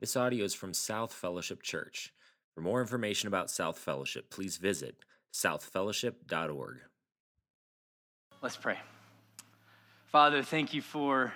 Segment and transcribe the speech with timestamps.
[0.00, 2.10] This audio is from South Fellowship Church.
[2.54, 4.96] For more information about South Fellowship, please visit
[5.30, 6.78] southfellowship.org.
[8.40, 8.78] Let's pray.
[10.06, 11.34] Father, thank you for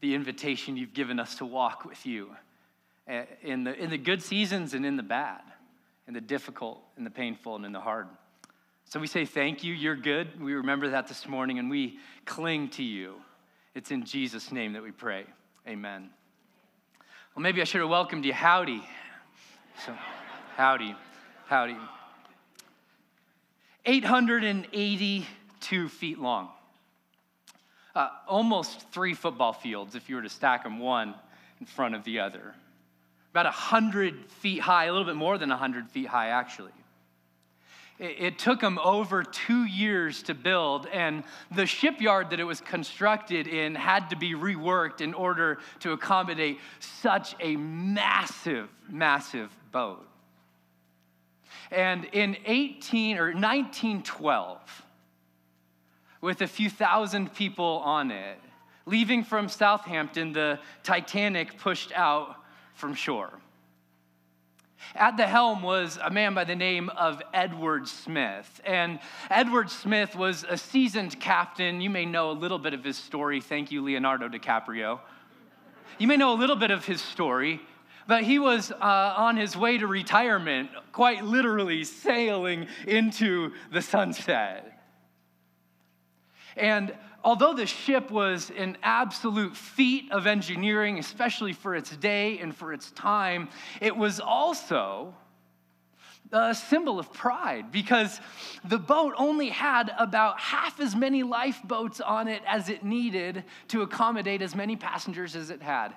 [0.00, 2.34] the invitation you've given us to walk with you
[3.06, 5.42] eh, in the, in the good seasons and in the bad,
[6.08, 8.08] in the difficult, in the painful, and in the hard.
[8.86, 9.72] So we say thank you.
[9.72, 10.42] You're good.
[10.42, 13.22] We remember that this morning and we cling to you.
[13.76, 15.26] It's in Jesus' name that we pray.
[15.68, 16.10] Amen.
[17.34, 18.32] Well, maybe I should have welcomed you.
[18.32, 18.82] Howdy.
[19.86, 19.96] So,
[20.56, 20.94] howdy.
[21.46, 21.76] Howdy.
[23.86, 26.50] 882 feet long.
[27.94, 31.14] Uh, almost three football fields if you were to stack them one
[31.58, 32.54] in front of the other.
[33.30, 36.72] About 100 feet high, a little bit more than 100 feet high, actually.
[37.98, 41.22] It took them over two years to build, and
[41.54, 46.58] the shipyard that it was constructed in had to be reworked in order to accommodate
[46.80, 50.06] such a massive, massive boat.
[51.70, 54.82] And in 18 or 1912,
[56.20, 58.38] with a few thousand people on it,
[58.86, 62.36] leaving from Southampton, the Titanic pushed out
[62.74, 63.41] from shore.
[64.94, 68.60] At the helm was a man by the name of Edward Smith.
[68.64, 68.98] And
[69.30, 71.80] Edward Smith was a seasoned captain.
[71.80, 73.40] You may know a little bit of his story.
[73.40, 75.00] Thank you, Leonardo DiCaprio.
[75.98, 77.60] You may know a little bit of his story,
[78.06, 84.81] but he was uh, on his way to retirement, quite literally sailing into the sunset.
[86.56, 92.54] And although the ship was an absolute feat of engineering, especially for its day and
[92.54, 93.48] for its time,
[93.80, 95.14] it was also
[96.32, 98.20] a symbol of pride because
[98.64, 103.82] the boat only had about half as many lifeboats on it as it needed to
[103.82, 105.92] accommodate as many passengers as it had.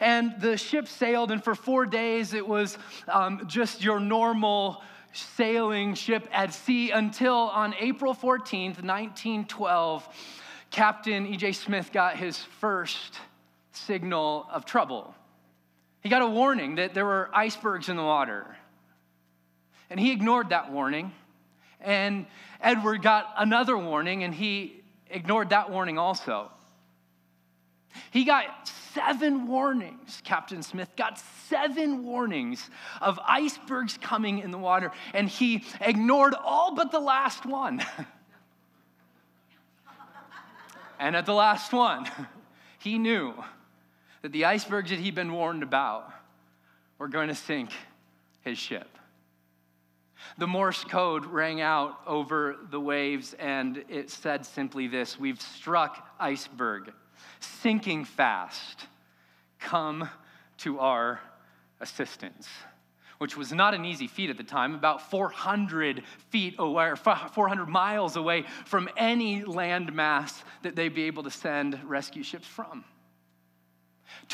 [0.00, 4.82] And the ship sailed, and for four days it was um, just your normal
[5.14, 10.08] sailing ship at sea until on April 14th, 1912,
[10.70, 11.52] Captain E.J.
[11.52, 13.18] Smith got his first
[13.72, 15.14] signal of trouble.
[16.00, 18.56] He got a warning that there were icebergs in the water.
[19.88, 21.12] And he ignored that warning.
[21.80, 22.26] And
[22.60, 26.50] Edward got another warning, and he ignored that warning also.
[28.10, 30.22] He got seven warnings.
[30.24, 36.74] Captain Smith got seven warnings of icebergs coming in the water, and he ignored all
[36.74, 37.82] but the last one.
[40.98, 42.08] and at the last one,
[42.78, 43.34] he knew
[44.22, 46.10] that the icebergs that he'd been warned about
[46.98, 47.70] were going to sink
[48.42, 48.88] his ship.
[50.38, 56.08] The Morse code rang out over the waves, and it said simply this We've struck
[56.18, 56.94] iceberg
[57.44, 58.86] sinking fast,
[59.58, 60.08] come
[60.58, 61.20] to our
[61.80, 62.48] assistance,
[63.18, 67.66] which was not an easy feat at the time, about 400 feet away, or 400
[67.66, 72.84] miles away from any landmass that they'd be able to send rescue ships from.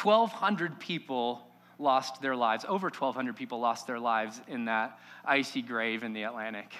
[0.00, 1.46] 1,200 people
[1.78, 6.24] lost their lives, over 1,200 people lost their lives in that icy grave in the
[6.24, 6.72] Atlantic.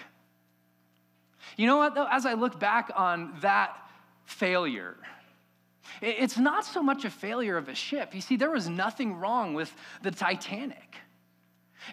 [1.56, 2.06] You know what, though?
[2.10, 3.76] As I look back on that
[4.24, 4.96] failure,
[6.00, 8.14] it's not so much a failure of a ship.
[8.14, 10.96] You see, there was nothing wrong with the Titanic.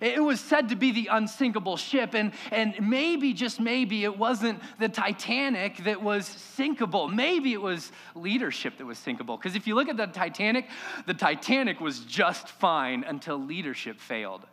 [0.01, 4.61] It was said to be the unsinkable ship, and, and maybe, just maybe, it wasn't
[4.79, 7.11] the Titanic that was sinkable.
[7.11, 9.39] Maybe it was leadership that was sinkable.
[9.39, 10.67] Because if you look at the Titanic,
[11.05, 14.45] the Titanic was just fine until leadership failed.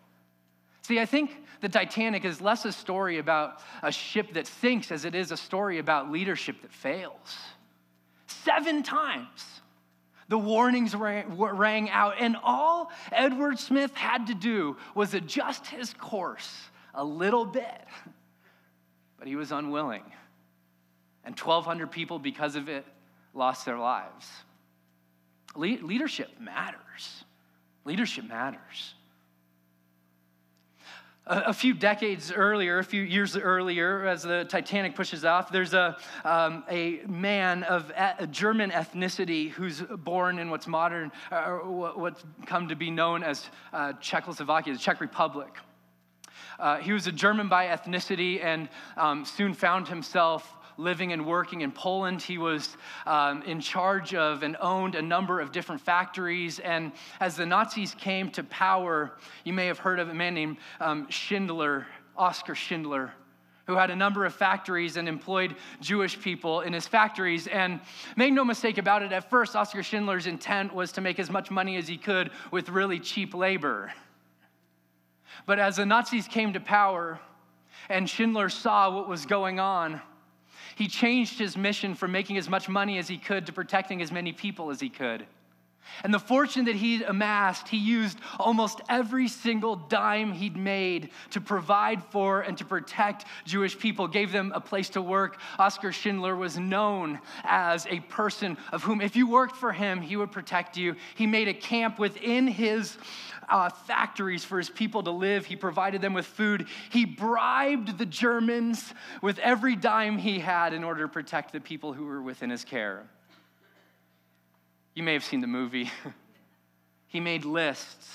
[0.82, 5.04] See, I think the Titanic is less a story about a ship that sinks as
[5.04, 7.36] it is a story about leadership that fails.
[8.44, 9.60] Seven times
[10.28, 15.94] the warnings rang, rang, out, and all Edward Smith had to do was adjust his
[15.94, 17.84] course a little bit.
[19.18, 20.04] But he was unwilling.
[21.24, 22.84] And 1,200 people, because of it,
[23.32, 24.28] lost their lives.
[25.54, 27.24] Le- leadership matters.
[27.84, 28.94] Leadership matters.
[31.26, 35.96] A, few decades earlier, a few years earlier, as the Titanic pushes off, there's a,
[36.22, 42.68] um, a man of a German ethnicity who's born in what's modern, or what's come
[42.68, 45.48] to be known as uh, Czechoslovakia, the Czech Republic.
[46.58, 48.68] Uh, he was a German by ethnicity and
[48.98, 52.22] um, soon found himself living and working in Poland.
[52.22, 52.76] He was
[53.06, 56.58] um, in charge of and owned a number of different factories.
[56.58, 59.12] And as the Nazis came to power,
[59.44, 61.86] you may have heard of a man named um, Schindler,
[62.16, 63.12] Oskar Schindler,
[63.66, 67.46] who had a number of factories and employed Jewish people in his factories.
[67.46, 67.80] And
[68.16, 71.50] make no mistake about it, at first, Oskar Schindler's intent was to make as much
[71.50, 73.92] money as he could with really cheap labor.
[75.46, 77.18] But as the Nazis came to power
[77.88, 80.00] and Schindler saw what was going on,
[80.76, 84.10] he changed his mission from making as much money as he could to protecting as
[84.10, 85.26] many people as he could.
[86.02, 91.40] And the fortune that he amassed, he used almost every single dime he'd made to
[91.40, 95.38] provide for and to protect Jewish people, gave them a place to work.
[95.58, 100.16] Oskar Schindler was known as a person of whom, if you worked for him, he
[100.16, 100.96] would protect you.
[101.14, 102.96] He made a camp within his
[103.48, 105.46] uh, factories for his people to live.
[105.46, 106.66] He provided them with food.
[106.90, 111.92] He bribed the Germans with every dime he had in order to protect the people
[111.92, 113.06] who were within his care.
[114.94, 115.90] You may have seen the movie.
[117.06, 118.08] he made lists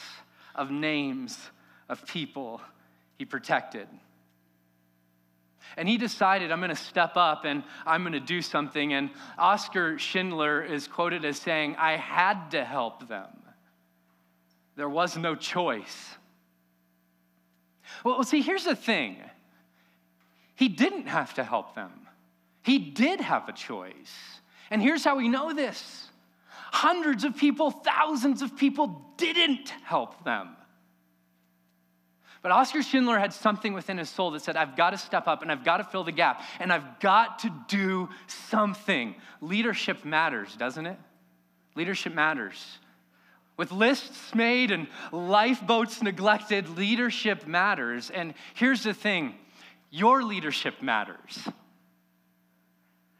[0.55, 1.37] of names
[1.89, 2.61] of people
[3.17, 3.87] he protected.
[5.77, 8.93] And he decided, I'm going to step up and I'm going to do something.
[8.93, 13.27] And Oskar Schindler is quoted as saying, I had to help them.
[14.75, 16.15] There was no choice.
[18.03, 19.17] Well, see, here's the thing
[20.55, 21.91] he didn't have to help them,
[22.63, 24.13] he did have a choice.
[24.71, 26.08] And here's how we know this
[26.71, 30.56] hundreds of people, thousands of people didn't help them.
[32.42, 35.42] But Oskar Schindler had something within his soul that said, I've got to step up
[35.42, 39.16] and I've got to fill the gap and I've got to do something.
[39.42, 40.98] Leadership matters, doesn't it?
[41.75, 42.80] Leadership matters.
[43.57, 48.10] With lists made and lifeboats neglected, leadership matters.
[48.10, 49.36] And here's the thing
[49.89, 51.48] your leadership matters.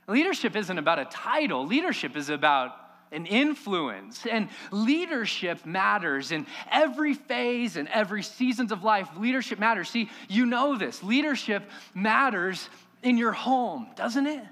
[0.08, 2.72] Leadership isn't about a title, leadership is about
[3.12, 4.26] an influence.
[4.26, 9.10] And leadership matters in every phase and every seasons of life.
[9.18, 9.90] Leadership matters.
[9.90, 11.04] See, you know this.
[11.04, 12.70] Leadership matters
[13.04, 14.44] in your home, doesn't it?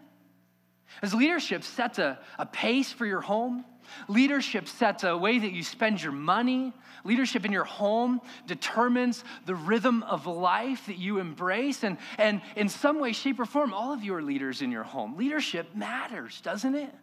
[1.01, 3.63] As leadership sets a, a pace for your home,
[4.07, 6.73] Leadership sets a way that you spend your money.
[7.03, 11.83] Leadership in your home determines the rhythm of life that you embrace.
[11.83, 14.83] And, and in some way, shape, or form, all of you are leaders in your
[14.83, 15.17] home.
[15.17, 16.93] Leadership matters, doesn't it?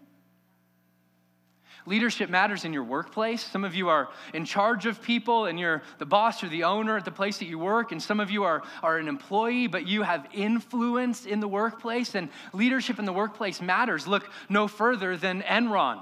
[1.87, 3.45] Leadership matters in your workplace.
[3.45, 6.97] Some of you are in charge of people and you're the boss or the owner
[6.97, 7.93] at the place that you work.
[7.93, 12.15] And some of you are, are an employee, but you have influence in the workplace.
[12.15, 14.07] And leadership in the workplace matters.
[14.07, 16.01] Look no further than Enron.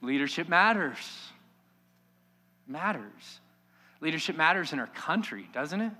[0.00, 0.96] Leadership matters.
[2.66, 3.40] Matters.
[4.00, 5.92] Leadership matters in our country, doesn't it?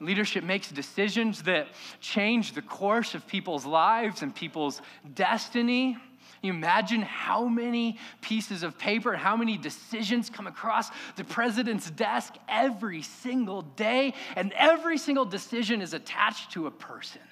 [0.00, 1.68] Leadership makes decisions that
[2.00, 4.80] change the course of people's lives and people's
[5.14, 5.96] destiny.
[6.42, 12.34] You imagine how many pieces of paper, how many decisions come across the president's desk
[12.48, 17.22] every single day, and every single decision is attached to a person.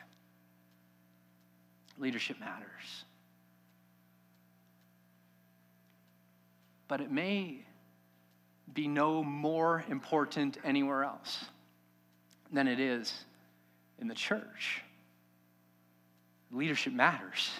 [1.98, 3.04] Leadership matters.
[6.92, 7.56] but it may
[8.74, 11.46] be no more important anywhere else
[12.52, 13.24] than it is
[14.00, 14.82] in the church.
[16.50, 17.50] Leadership matters.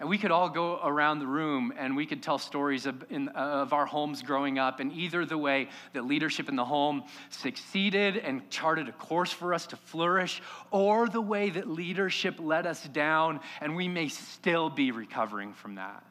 [0.00, 3.28] And we could all go around the room and we could tell stories of, in,
[3.28, 8.16] of, our homes growing up, and either the way that leadership in the home succeeded
[8.16, 10.42] and charted a course for us to flourish,
[10.72, 15.76] or the way that leadership let us down, and we may still be recovering from
[15.76, 16.02] that.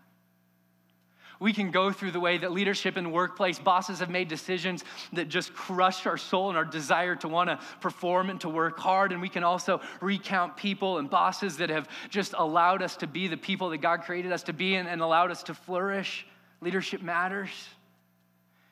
[1.39, 5.29] We can go through the way that leadership the workplace, bosses have made decisions that
[5.29, 9.11] just crush our soul and our desire to want to perform and to work hard.
[9.11, 13.27] And we can also recount people and bosses that have just allowed us to be
[13.27, 16.25] the people that God created us to be and, and allowed us to flourish.
[16.61, 17.49] Leadership matters.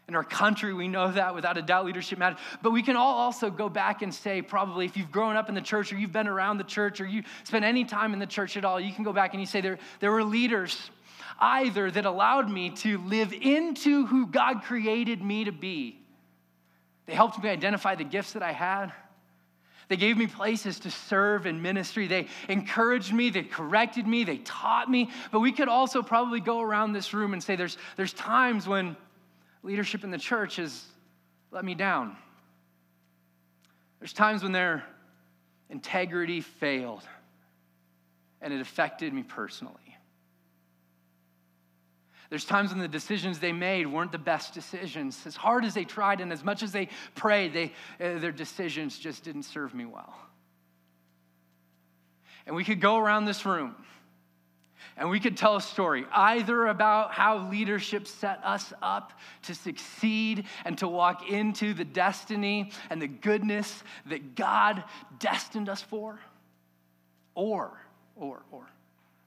[0.08, 2.40] In our country, we know that without a doubt, leadership matters.
[2.62, 5.56] But we can all also go back and say, probably, if you've grown up in
[5.56, 8.26] the church or you've been around the church or you spent any time in the
[8.26, 10.90] church at all, you can go back and you say, there, there were leaders
[11.42, 16.00] either that allowed me to live into who God created me to be.
[17.08, 18.94] They helped me identify the gifts that I had.
[19.90, 22.08] They gave me places to serve in ministry.
[22.08, 25.10] They encouraged me, they corrected me, they taught me.
[25.32, 28.96] But we could also probably go around this room and say there's, there's times when
[29.64, 30.86] leadership in the church has
[31.52, 32.16] let me down.
[34.00, 34.84] There's times when their
[35.70, 37.04] integrity failed
[38.42, 39.91] and it affected me personally.
[42.32, 45.22] There's times when the decisions they made weren't the best decisions.
[45.28, 48.98] As hard as they tried and as much as they prayed, they, uh, their decisions
[48.98, 50.16] just didn't serve me well.
[52.48, 53.76] And we could go around this room
[54.98, 60.46] And we could tell a story either about how leadership set us up to succeed
[60.66, 64.84] and to walk into the destiny and the goodness that God
[65.20, 66.20] destined us for,
[67.36, 67.72] or,
[68.16, 68.68] or, or,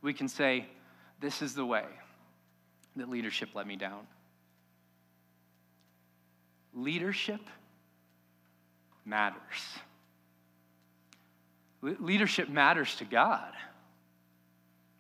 [0.03, 0.67] we can say,
[1.21, 1.85] this is the way
[2.97, 4.07] that leadership let me down.
[6.75, 7.41] Leadership
[9.05, 9.41] matters.
[11.83, 13.53] Le- leadership matters to God,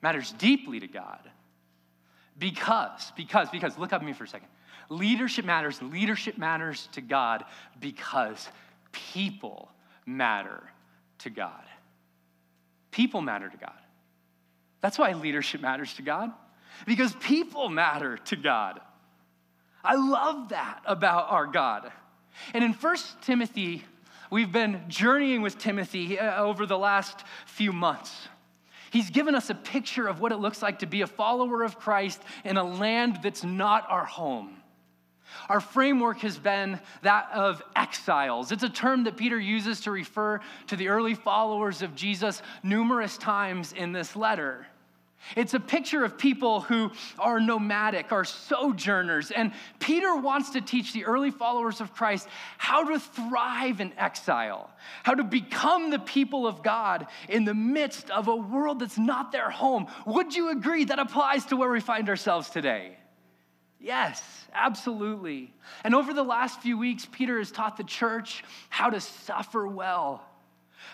[0.02, 1.20] matters deeply to God.
[2.38, 4.48] Because, because, because, look up at me for a second.
[4.90, 7.44] Leadership matters, leadership matters to God
[7.80, 8.48] because
[8.92, 9.70] people
[10.04, 10.62] matter
[11.18, 11.62] to God.
[12.90, 13.72] People matter to God.
[14.80, 16.32] That's why leadership matters to God,
[16.86, 18.80] because people matter to God.
[19.82, 21.92] I love that about our God.
[22.52, 23.84] And in 1 Timothy,
[24.30, 28.28] we've been journeying with Timothy uh, over the last few months.
[28.90, 31.78] He's given us a picture of what it looks like to be a follower of
[31.78, 34.56] Christ in a land that's not our home.
[35.48, 38.52] Our framework has been that of exiles.
[38.52, 43.18] It's a term that Peter uses to refer to the early followers of Jesus numerous
[43.18, 44.66] times in this letter.
[45.36, 49.30] It's a picture of people who are nomadic, are sojourners.
[49.30, 52.28] And Peter wants to teach the early followers of Christ
[52.58, 54.70] how to thrive in exile,
[55.02, 59.32] how to become the people of God in the midst of a world that's not
[59.32, 59.86] their home.
[60.06, 62.96] Would you agree that applies to where we find ourselves today?
[63.80, 64.22] Yes,
[64.54, 65.52] absolutely.
[65.84, 70.24] And over the last few weeks, Peter has taught the church how to suffer well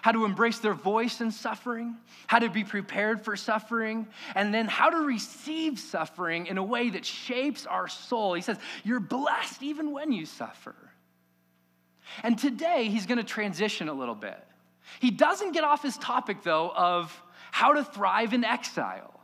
[0.02, 4.66] how to embrace their voice in suffering, how to be prepared for suffering, and then
[4.66, 8.34] how to receive suffering in a way that shapes our soul.
[8.34, 10.74] He says, You're blessed even when you suffer.
[12.22, 14.42] And today, he's going to transition a little bit.
[14.98, 19.20] He doesn't get off his topic, though, of how to thrive in exile.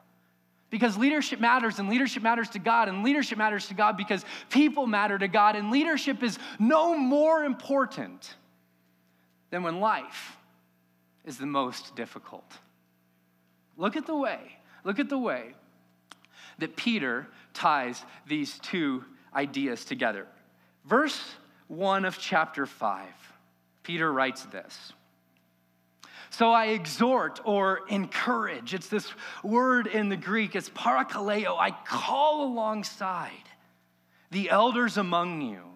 [0.68, 4.86] Because leadership matters, and leadership matters to God, and leadership matters to God because people
[4.86, 8.34] matter to God, and leadership is no more important
[9.50, 10.35] than when life
[11.26, 12.50] is the most difficult.
[13.76, 14.38] Look at the way,
[14.84, 15.54] look at the way
[16.58, 19.04] that Peter ties these two
[19.34, 20.26] ideas together.
[20.86, 21.20] Verse
[21.68, 23.06] 1 of chapter 5,
[23.82, 24.92] Peter writes this.
[26.30, 28.74] So I exhort or encourage.
[28.74, 29.10] It's this
[29.42, 31.56] word in the Greek, it's parakaleo.
[31.58, 33.32] I call alongside
[34.30, 35.75] the elders among you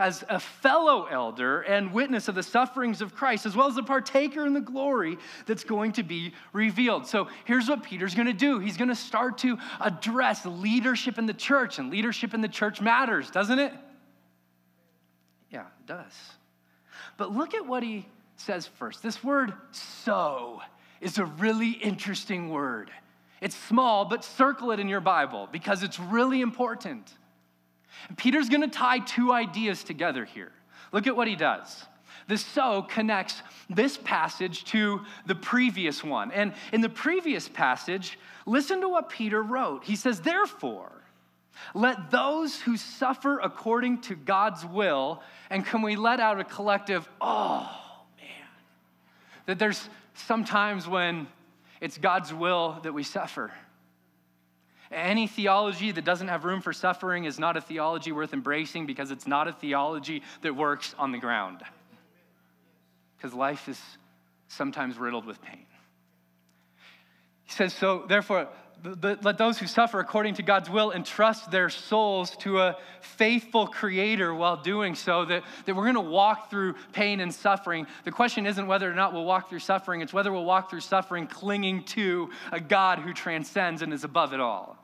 [0.00, 3.82] as a fellow elder and witness of the sufferings of Christ, as well as a
[3.82, 7.06] partaker in the glory that's going to be revealed.
[7.06, 11.26] So here's what Peter's going to do he's going to start to address leadership in
[11.26, 13.74] the church, and leadership in the church matters, doesn't it?
[15.50, 16.14] Yeah, it does.
[17.18, 19.02] But look at what he says first.
[19.02, 20.62] This word, so,
[21.02, 22.90] is a really interesting word.
[23.42, 27.12] It's small, but circle it in your Bible because it's really important.
[28.16, 30.52] Peter's going to tie two ideas together here.
[30.92, 31.84] Look at what he does.
[32.28, 36.30] The so connects this passage to the previous one.
[36.30, 39.84] And in the previous passage, listen to what Peter wrote.
[39.84, 40.92] He says, Therefore,
[41.74, 47.08] let those who suffer according to God's will, and can we let out a collective,
[47.20, 47.68] oh
[48.18, 48.48] man,
[49.46, 51.26] that there's sometimes when
[51.80, 53.50] it's God's will that we suffer.
[54.90, 59.12] Any theology that doesn't have room for suffering is not a theology worth embracing because
[59.12, 61.62] it's not a theology that works on the ground.
[63.16, 63.80] Because life is
[64.48, 65.66] sometimes riddled with pain.
[67.44, 68.48] He says, So therefore,
[69.02, 74.34] let those who suffer according to God's will entrust their souls to a faithful creator
[74.34, 77.86] while doing so, that, that we're going to walk through pain and suffering.
[78.04, 80.80] The question isn't whether or not we'll walk through suffering, it's whether we'll walk through
[80.80, 84.79] suffering clinging to a God who transcends and is above it all.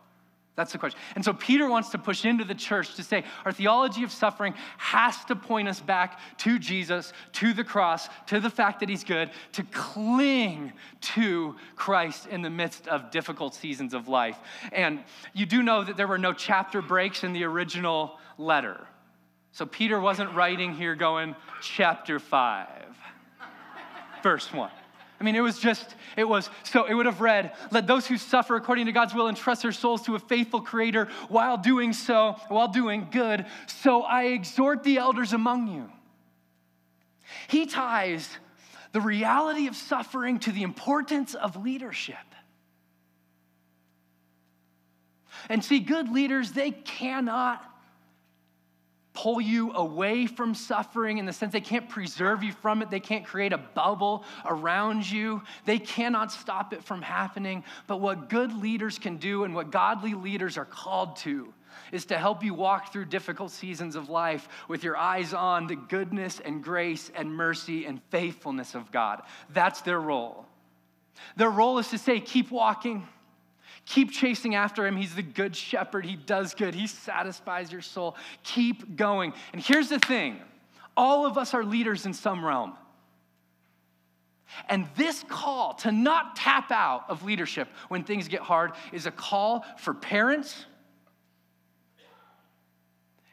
[0.56, 0.98] That's the question.
[1.14, 4.54] And so Peter wants to push into the church to say our theology of suffering
[4.78, 9.04] has to point us back to Jesus, to the cross, to the fact that he's
[9.04, 14.38] good, to cling to Christ in the midst of difficult seasons of life.
[14.72, 18.86] And you do know that there were no chapter breaks in the original letter.
[19.52, 22.66] So Peter wasn't writing here going, chapter 5,
[24.22, 24.70] verse 1.
[25.18, 28.18] I mean, it was just, it was, so it would have read, let those who
[28.18, 32.36] suffer according to God's will entrust their souls to a faithful creator while doing so,
[32.48, 33.46] while doing good.
[33.66, 35.90] So I exhort the elders among you.
[37.48, 38.28] He ties
[38.92, 42.16] the reality of suffering to the importance of leadership.
[45.48, 47.64] And see, good leaders, they cannot
[49.16, 52.90] pull you away from suffering in the sense they can't preserve you from it.
[52.90, 55.42] They can't create a bubble around you.
[55.64, 57.64] They cannot stop it from happening.
[57.86, 61.52] But what good leaders can do and what godly leaders are called to
[61.92, 65.76] is to help you walk through difficult seasons of life with your eyes on the
[65.76, 69.22] goodness and grace and mercy and faithfulness of God.
[69.50, 70.46] That's their role.
[71.36, 73.06] Their role is to say, keep walking.
[73.86, 74.96] Keep chasing after him.
[74.96, 76.04] He's the good shepherd.
[76.04, 76.74] He does good.
[76.74, 78.16] He satisfies your soul.
[78.42, 79.32] Keep going.
[79.52, 80.40] And here's the thing
[80.96, 82.74] all of us are leaders in some realm.
[84.68, 89.10] And this call to not tap out of leadership when things get hard is a
[89.10, 90.66] call for parents,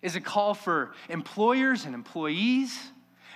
[0.02, 2.78] is a call for employers and employees,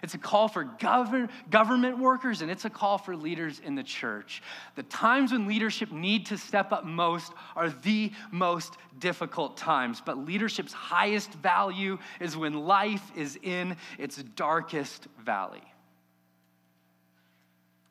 [0.04, 3.84] it's a call for govern, government workers, and it's a call for leaders in the
[3.84, 4.42] church.
[4.76, 10.18] The times when leadership need to step up most are the most difficult times, but
[10.18, 15.64] leadership's highest value is when life is in its darkest valley.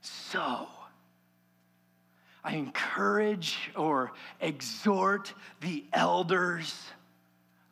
[0.00, 0.68] So,
[2.44, 6.80] I encourage or exhort the elders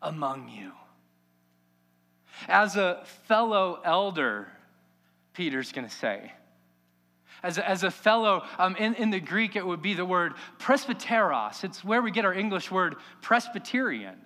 [0.02, 0.72] among you
[2.48, 4.48] as a fellow elder,
[5.32, 6.32] Peter's going to say.
[7.42, 10.32] As a, as a fellow, um, in, in the Greek, it would be the word
[10.58, 11.62] presbyteros.
[11.62, 14.16] It's where we get our English word Presbyterian.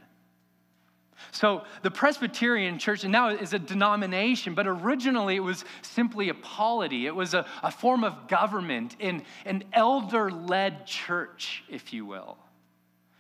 [1.33, 7.07] So the Presbyterian church now is a denomination, but originally it was simply a polity.
[7.07, 12.39] It was a, a form of government in an elder led church, if you will.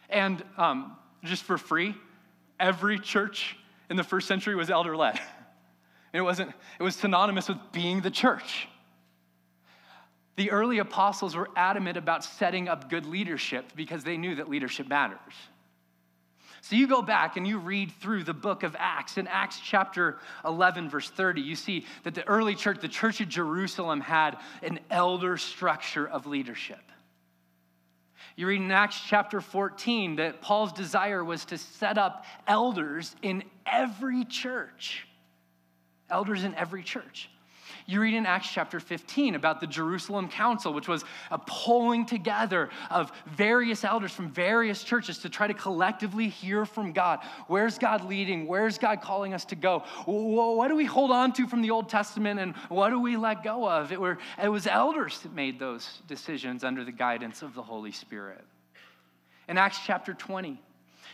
[0.09, 1.95] And um, just for free,
[2.61, 3.57] every church
[3.90, 5.21] in the first century was elder led.
[6.12, 8.66] It wasn't, it was synonymous with being the church.
[10.37, 14.88] The early apostles were adamant about setting up good leadership because they knew that leadership
[14.88, 15.18] matters.
[16.61, 19.16] So you go back and you read through the book of Acts.
[19.16, 23.28] In Acts chapter 11, verse 30, you see that the early church, the church of
[23.28, 26.80] Jerusalem, had an elder structure of leadership.
[28.37, 33.42] You read in Acts chapter 14 that Paul's desire was to set up elders in
[33.71, 35.07] every church.
[36.11, 37.29] Elders in every church.
[37.89, 42.69] You read in Acts chapter 15 about the Jerusalem Council, which was a pulling together
[42.91, 47.21] of various elders from various churches to try to collectively hear from God.
[47.47, 48.47] Where's God leading?
[48.47, 49.85] Where's God calling us to go?
[50.05, 53.42] What do we hold on to from the Old Testament and what do we let
[53.42, 53.90] go of?
[53.90, 57.92] It, were, it was elders that made those decisions under the guidance of the Holy
[57.92, 58.45] Spirit.
[59.49, 60.61] In Acts chapter 20,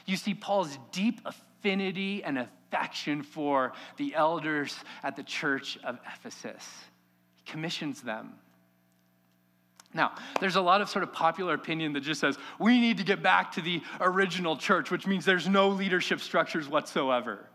[0.07, 1.21] you see Paul's deep
[1.65, 6.67] affinity and affection for the elders at the church of Ephesus.
[7.37, 8.35] He commissions them.
[9.95, 13.05] Now, there's a lot of sort of popular opinion that just says we need to
[13.05, 17.47] get back to the original church, which means there's no leadership structures whatsoever.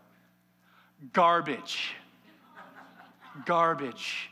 [1.12, 1.92] Garbage.
[3.44, 4.30] Garbage.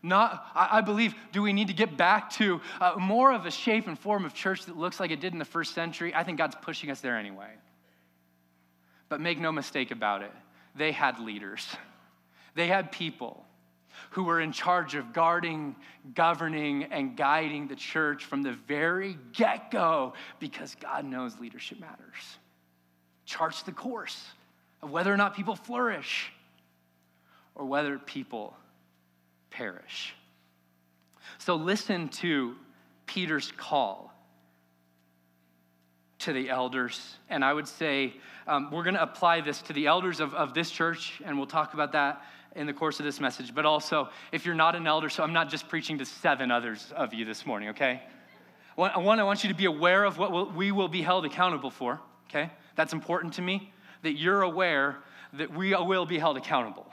[0.00, 3.88] Not, I, believe, do we need to get back to uh, more of a shape
[3.88, 6.14] and form of church that looks like it did in the first century?
[6.14, 7.50] I think God's pushing us there anyway.
[9.08, 10.32] But make no mistake about it,
[10.74, 11.66] they had leaders,
[12.54, 13.44] they had people
[14.10, 15.74] who were in charge of guarding,
[16.14, 22.38] governing, and guiding the church from the very get go because God knows leadership matters.
[23.24, 24.24] Charts the course
[24.82, 26.32] of whether or not people flourish
[27.54, 28.56] or whether people
[29.50, 30.14] perish.
[31.38, 32.54] So listen to
[33.06, 34.12] Peter's call
[36.28, 37.16] to the elders.
[37.30, 38.12] And I would say
[38.46, 41.46] um, we're going to apply this to the elders of, of this church, and we'll
[41.46, 42.22] talk about that
[42.54, 43.54] in the course of this message.
[43.54, 46.92] But also, if you're not an elder, so I'm not just preaching to seven others
[46.94, 48.02] of you this morning, okay?
[48.76, 51.98] One, I want you to be aware of what we will be held accountable for,
[52.28, 52.50] okay?
[52.76, 54.98] That's important to me, that you're aware
[55.32, 56.92] that we will be held accountable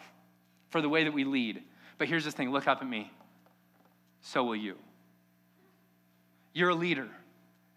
[0.69, 1.61] for the way that we lead.
[1.97, 3.11] But here's the thing look up at me.
[4.21, 4.75] So will you.
[6.53, 7.09] You're a leader.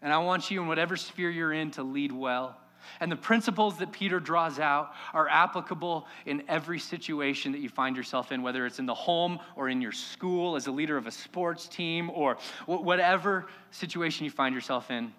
[0.01, 2.57] And I want you, in whatever sphere you're in, to lead well.
[3.01, 7.95] And the principles that Peter draws out are applicable in every situation that you find
[7.95, 11.05] yourself in, whether it's in the home or in your school, as a leader of
[11.05, 15.13] a sports team, or whatever situation you find yourself in,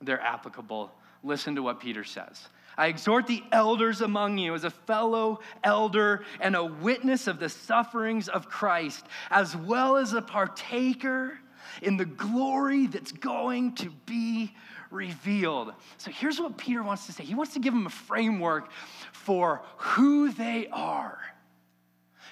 [0.00, 0.90] they're applicable.
[1.22, 2.48] Listen to what Peter says.
[2.76, 7.48] I exhort the elders among you as a fellow elder and a witness of the
[7.48, 11.38] sufferings of Christ, as well as a partaker
[11.82, 14.54] in the glory that's going to be
[14.90, 15.72] revealed.
[15.98, 18.70] So here's what Peter wants to say he wants to give them a framework
[19.12, 21.18] for who they are.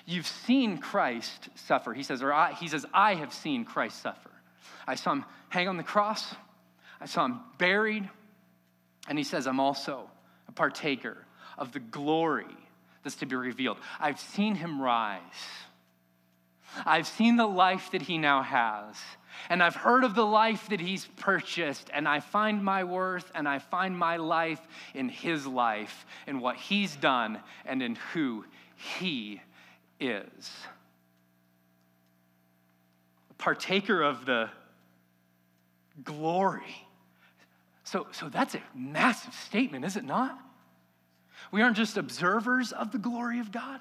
[0.04, 1.92] You've seen Christ suffer.
[1.92, 4.30] He says, or I, he says, I have seen Christ suffer.
[4.86, 6.34] I saw him hang on the cross.
[7.00, 8.08] I saw him buried.
[9.08, 10.10] And he says, I'm also
[10.48, 11.18] a partaker
[11.56, 12.46] of the glory
[13.02, 13.78] that's to be revealed.
[14.00, 15.20] I've seen him rise.
[16.84, 18.96] I've seen the life that he now has.
[19.48, 21.90] And I've heard of the life that he's purchased.
[21.92, 24.60] And I find my worth and I find my life
[24.94, 28.44] in his life, in what he's done, and in who
[28.98, 29.40] he
[30.00, 30.50] is.
[33.30, 34.50] A partaker of the
[36.04, 36.86] glory.
[37.84, 40.38] So, so that's a massive statement, is it not?
[41.50, 43.80] We aren't just observers of the glory of God.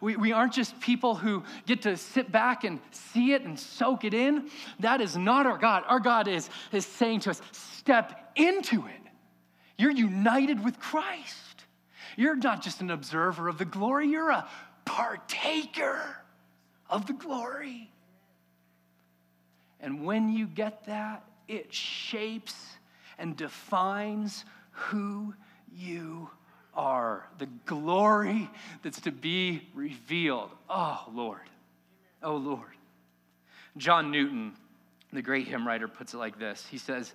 [0.00, 4.04] We, we aren't just people who get to sit back and see it and soak
[4.04, 4.50] it in.
[4.80, 5.84] That is not our God.
[5.86, 9.10] Our God is, is saying to us, step into it.
[9.76, 11.64] You're united with Christ.
[12.16, 14.48] You're not just an observer of the glory, you're a
[14.84, 16.02] partaker
[16.88, 17.90] of the glory.
[19.80, 22.54] And when you get that, it shapes
[23.18, 25.34] and defines who
[25.72, 26.30] you
[26.74, 28.50] are, the glory
[28.82, 30.50] that's to be revealed.
[30.68, 31.48] Oh, Lord.
[32.22, 32.76] Oh, Lord.
[33.76, 34.52] John Newton,
[35.12, 37.12] the great hymn writer, puts it like this He says,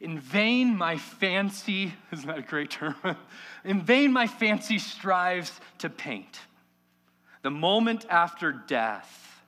[0.00, 2.94] In vain my fancy, isn't that a great term?
[3.64, 6.40] In vain my fancy strives to paint
[7.42, 9.42] the moment after death,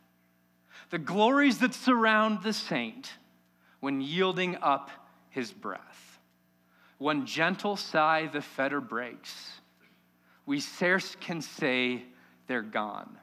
[0.90, 3.12] the glories that surround the saint
[3.80, 4.90] when yielding up
[5.30, 6.11] his breath.
[7.02, 9.60] One gentle sigh the fetter breaks.
[10.46, 12.04] We scarce can say
[12.46, 13.18] they're gone.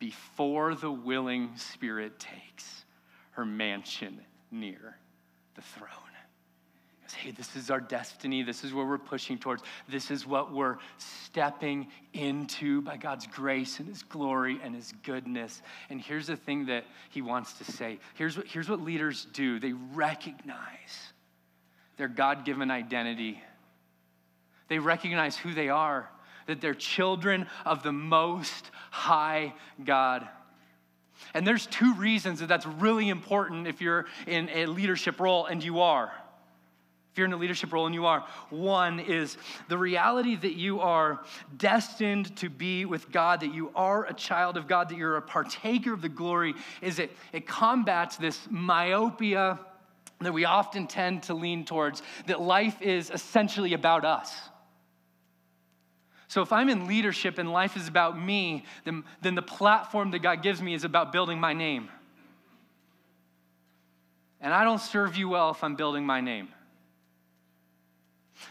[0.00, 2.84] Before the willing spirit takes
[3.32, 4.18] her mansion
[4.50, 4.96] near
[5.54, 5.88] the throne.
[7.14, 8.42] Hey, this is our destiny.
[8.42, 9.62] This is where we're pushing towards.
[9.88, 15.62] This is what we're stepping into by God's grace and His glory and His goodness.
[15.90, 19.60] And here's the thing that He wants to say here's what, here's what leaders do
[19.60, 21.12] they recognize
[22.00, 23.42] their God given identity.
[24.68, 26.08] They recognize who they are,
[26.46, 29.52] that they're children of the Most High
[29.84, 30.26] God.
[31.34, 35.62] And there's two reasons that that's really important if you're in a leadership role, and
[35.62, 36.10] you are.
[37.12, 39.36] If you're in a leadership role and you are, one is
[39.68, 41.20] the reality that you are
[41.54, 45.22] destined to be with God, that you are a child of God, that you're a
[45.22, 49.58] partaker of the glory, is it, it combats this myopia
[50.20, 54.34] that we often tend to lean towards that life is essentially about us.
[56.28, 60.20] So if I'm in leadership and life is about me, then, then the platform that
[60.20, 61.88] God gives me is about building my name.
[64.40, 66.48] And I don't serve you well if I'm building my name.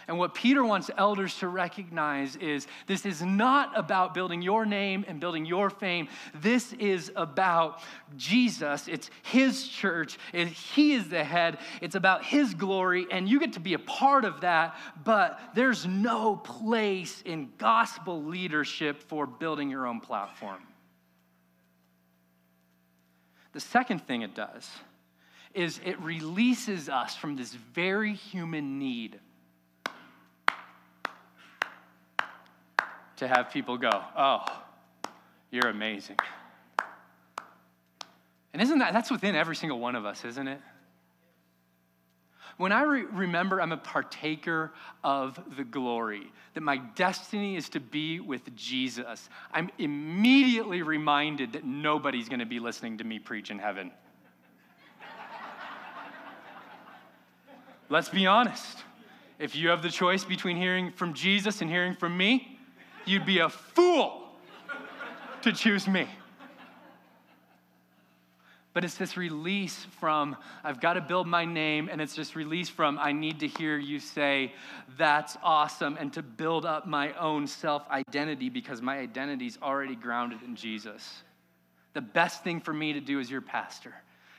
[0.08, 5.06] And what Peter wants elders to recognize is this is not about building your name
[5.08, 6.08] and building your fame.
[6.34, 7.82] This is about
[8.18, 8.88] Jesus.
[8.88, 10.18] It's his church.
[10.34, 11.60] He is the head.
[11.82, 15.86] It's about his glory, and you get to be a part of that, but there's
[15.86, 20.62] no place in gospel leadership for building your own platform.
[23.52, 24.70] The second thing it does
[25.56, 29.20] is it releases us from this very human need
[33.20, 34.44] to have people go, oh,
[35.52, 36.18] you're amazing.
[38.54, 40.60] And isn't that, that's within every single one of us, isn't it?
[42.58, 47.80] When I re- remember I'm a partaker of the glory, that my destiny is to
[47.80, 53.50] be with Jesus, I'm immediately reminded that nobody's going to be listening to me preach
[53.50, 53.92] in heaven.
[57.88, 58.84] Let's be honest.
[59.40, 62.59] If you have the choice between hearing from Jesus and hearing from me,
[63.10, 64.22] You'd be a fool
[65.42, 66.08] to choose me.
[68.72, 72.70] But it's this release from, I've got to build my name, and it's this release
[72.70, 74.54] from, I need to hear you say,
[74.96, 79.96] that's awesome, and to build up my own self identity because my identity is already
[79.96, 81.24] grounded in Jesus.
[81.94, 83.96] The best thing for me to do as your pastor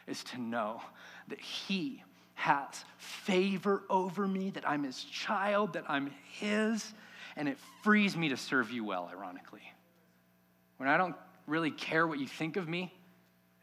[0.06, 0.80] is to know
[1.26, 2.04] that He
[2.34, 6.94] has favor over me, that I'm His child, that I'm His,
[7.36, 9.62] and it frees me to serve you well, ironically.
[10.76, 11.16] When I don't
[11.46, 12.92] really care what you think of me,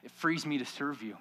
[0.03, 1.17] it frees me to serve you.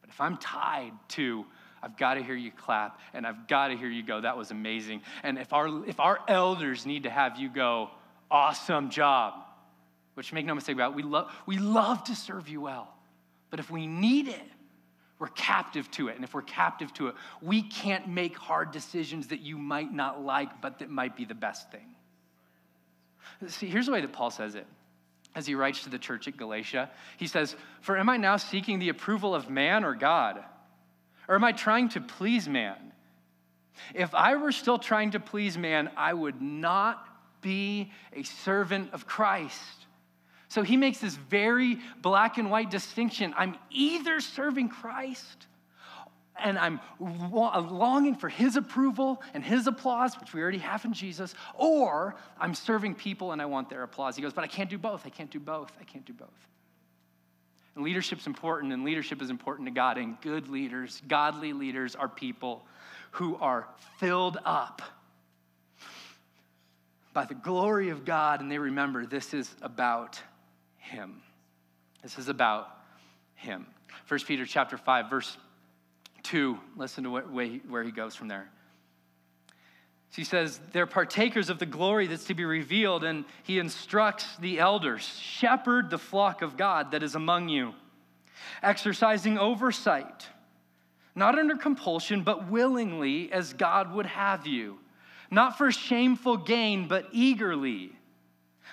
[0.00, 1.44] But if I'm tied to,
[1.82, 4.50] I've got to hear you clap and I've got to hear you go, that was
[4.50, 5.02] amazing.
[5.22, 7.90] And if our, if our elders need to have you go,
[8.30, 9.34] awesome job,
[10.14, 12.92] which make no mistake about we, love we love to serve you well.
[13.48, 14.42] But if we need it,
[15.20, 16.16] we're captive to it.
[16.16, 20.24] And if we're captive to it, we can't make hard decisions that you might not
[20.24, 21.94] like, but that might be the best thing.
[23.46, 24.66] See, here's the way that Paul says it
[25.34, 26.90] as he writes to the church at Galatia.
[27.18, 30.42] He says, For am I now seeking the approval of man or God?
[31.28, 32.92] Or am I trying to please man?
[33.94, 37.06] If I were still trying to please man, I would not
[37.42, 39.79] be a servant of Christ.
[40.50, 43.32] So he makes this very black and white distinction.
[43.38, 45.46] I'm either serving Christ
[46.42, 51.34] and I'm longing for his approval and his applause, which we already have in Jesus,
[51.54, 54.16] or I'm serving people and I want their applause.
[54.16, 55.06] He goes, But I can't do both.
[55.06, 55.70] I can't do both.
[55.80, 56.28] I can't do both.
[57.76, 59.98] And leadership's important, and leadership is important to God.
[59.98, 62.66] And good leaders, godly leaders, are people
[63.12, 64.82] who are filled up
[67.12, 70.20] by the glory of God, and they remember this is about
[70.90, 71.22] Him.
[72.02, 72.68] This is about
[73.34, 73.66] Him.
[74.08, 75.36] 1 Peter chapter 5, verse
[76.24, 78.50] 2, listen to where he goes from there.
[80.14, 84.58] He says, They're partakers of the glory that's to be revealed, and he instructs the
[84.58, 87.74] elders shepherd the flock of God that is among you,
[88.62, 90.28] exercising oversight,
[91.14, 94.78] not under compulsion, but willingly as God would have you,
[95.30, 97.92] not for shameful gain, but eagerly,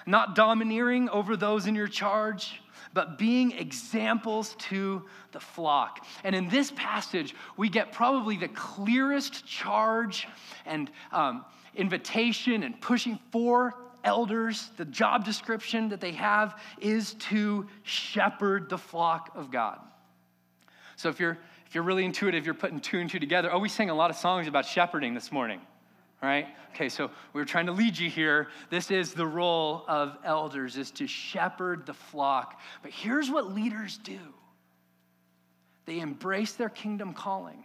[0.07, 2.59] not domineering over those in your charge
[2.93, 6.03] but being examples to the flock.
[6.23, 10.27] And in this passage, we get probably the clearest charge
[10.65, 14.71] and um, invitation and pushing for elders.
[14.77, 19.79] The job description that they have is to shepherd the flock of God.
[20.95, 23.51] So if you're if you're really intuitive, you're putting two and two together.
[23.51, 25.59] Oh, we sang a lot of songs about shepherding this morning.
[26.21, 26.47] Right?
[26.73, 28.47] Okay, so we are trying to lead you here.
[28.69, 32.59] This is the role of elders is to shepherd the flock.
[32.81, 34.19] But here's what leaders do.
[35.85, 37.63] They embrace their kingdom calling.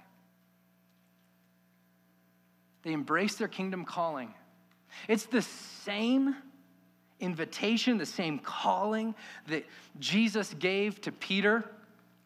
[2.82, 4.34] They embrace their kingdom calling.
[5.08, 6.36] It's the same
[7.20, 9.14] invitation, the same calling
[9.46, 9.64] that
[9.98, 11.64] Jesus gave to Peter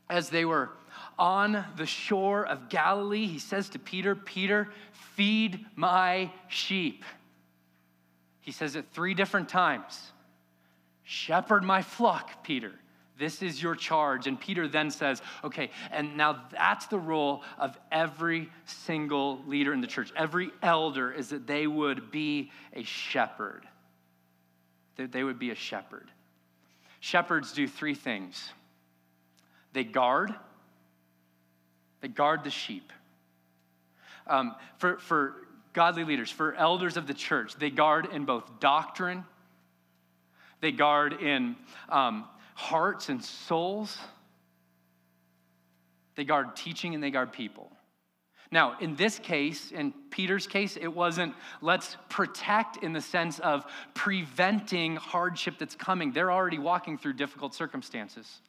[0.08, 0.70] as they were
[1.18, 3.26] on the shore of Galilee.
[3.26, 4.68] He says to Peter, Peter,
[5.16, 7.04] feed my sheep.
[8.40, 10.12] He says it three different times.
[11.02, 12.72] Shepherd my flock, Peter.
[13.18, 14.26] This is your charge.
[14.26, 19.80] And Peter then says, okay, and now that's the role of every single leader in
[19.80, 23.66] the church, every elder, is that they would be a shepherd.
[24.96, 26.10] That they would be a shepherd.
[27.00, 28.52] Shepherds do three things
[29.72, 30.34] they guard,
[32.00, 32.92] they guard the sheep.
[34.26, 35.36] Um, for, for
[35.72, 39.24] godly leaders, for elders of the church, they guard in both doctrine,
[40.60, 41.56] they guard in
[41.88, 43.96] um, hearts and souls,
[46.16, 47.70] they guard teaching, and they guard people.
[48.50, 53.66] Now, in this case, in Peter's case, it wasn't let's protect in the sense of
[53.92, 56.12] preventing hardship that's coming.
[56.12, 58.40] They're already walking through difficult circumstances.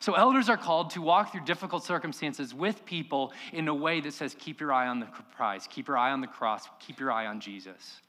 [0.00, 4.12] So, elders are called to walk through difficult circumstances with people in a way that
[4.12, 7.10] says, keep your eye on the prize, keep your eye on the cross, keep your
[7.10, 8.00] eye on Jesus.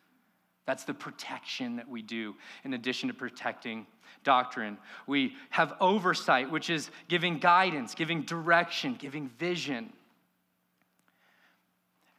[0.66, 3.88] That's the protection that we do in addition to protecting
[4.24, 4.78] doctrine.
[5.08, 9.92] We have oversight, which is giving guidance, giving direction, giving vision.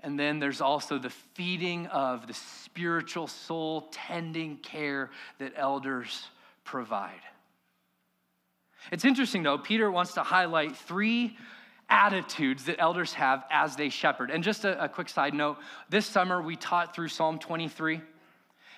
[0.01, 6.27] And then there's also the feeding of the spiritual soul tending care that elders
[6.65, 7.21] provide.
[8.91, 11.37] It's interesting, though, Peter wants to highlight three
[11.91, 14.31] attitudes that elders have as they shepherd.
[14.31, 18.01] And just a, a, quick side note this summer we taught through Psalm 23.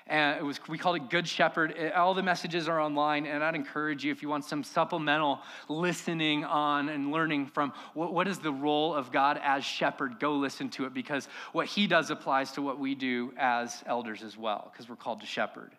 [0.09, 1.93] And it was, we called it Good Shepherd.
[1.95, 6.45] All the messages are online, and I'd encourage you if you want some supplemental listening
[6.45, 10.69] on and learning from what, what is the role of God as shepherd, go listen
[10.71, 14.71] to it because what he does applies to what we do as elders as well,
[14.73, 15.71] because we're called to shepherd.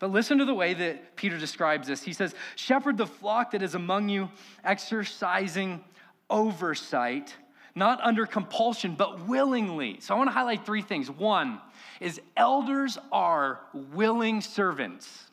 [0.00, 2.02] But listen to the way that Peter describes this.
[2.02, 4.30] He says, Shepherd the flock that is among you,
[4.64, 5.84] exercising
[6.30, 7.36] oversight,
[7.74, 10.00] not under compulsion, but willingly.
[10.00, 11.10] So I want to highlight three things.
[11.10, 11.60] One
[12.00, 13.60] is elders are
[13.92, 15.26] willing servants.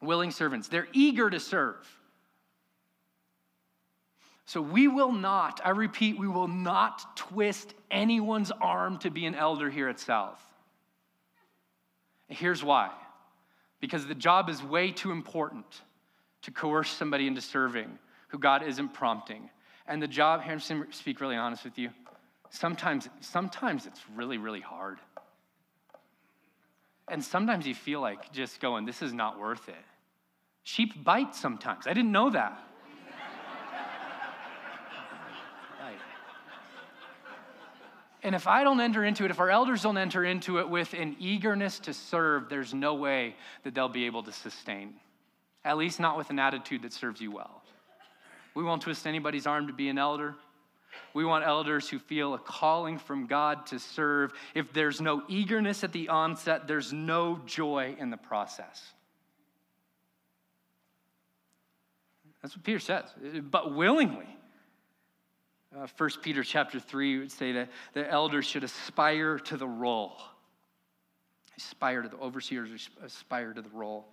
[0.00, 0.66] Willing servants.
[0.66, 1.76] They're eager to serve.
[4.46, 9.36] So we will not, I repeat, we will not twist anyone's arm to be an
[9.36, 10.42] elder here at South.
[12.26, 12.90] Here's why
[13.82, 15.66] because the job is way too important
[16.42, 19.50] to coerce somebody into serving who God isn't prompting.
[19.88, 21.90] And the job, here I'm speak really honest with you,
[22.48, 24.98] sometimes, sometimes it's really, really hard.
[27.08, 29.74] And sometimes you feel like just going, this is not worth it.
[30.62, 31.88] Sheep bite sometimes.
[31.88, 32.62] I didn't know that.
[38.22, 40.94] And if I don't enter into it, if our elders don't enter into it with
[40.94, 44.94] an eagerness to serve, there's no way that they'll be able to sustain.
[45.64, 47.62] At least not with an attitude that serves you well.
[48.54, 50.34] We won't twist anybody's arm to be an elder.
[51.14, 54.32] We want elders who feel a calling from God to serve.
[54.54, 58.92] If there's no eagerness at the onset, there's no joy in the process.
[62.42, 63.04] That's what Peter says,
[63.42, 64.26] but willingly.
[65.74, 70.16] Uh, 1 Peter chapter 3 would say that the elders should aspire to the role.
[71.56, 74.06] Aspire to the overseers, aspire to the role.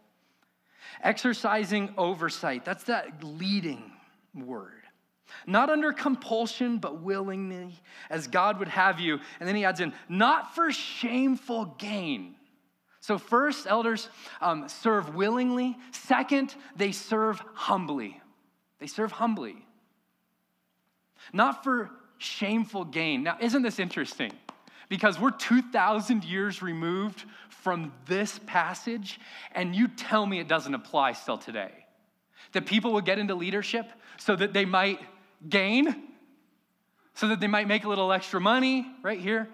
[1.03, 3.91] Exercising oversight, that's that leading
[4.33, 4.71] word.
[5.45, 7.73] Not under compulsion, but willingly,
[8.09, 9.19] as God would have you.
[9.39, 12.35] And then he adds in, not for shameful gain.
[13.01, 14.09] So, first, elders
[14.41, 15.77] um, serve willingly.
[15.91, 18.19] Second, they serve humbly.
[18.79, 19.65] They serve humbly.
[21.33, 23.23] Not for shameful gain.
[23.23, 24.31] Now, isn't this interesting?
[24.89, 29.19] Because we're 2,000 years removed from this passage,
[29.53, 31.71] and you tell me it doesn't apply still today.
[32.53, 33.85] That people would get into leadership
[34.17, 34.99] so that they might
[35.47, 36.03] gain,
[37.13, 39.49] so that they might make a little extra money right here,